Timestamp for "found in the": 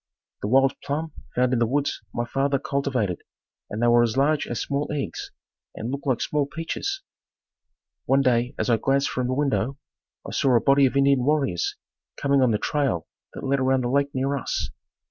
1.35-1.67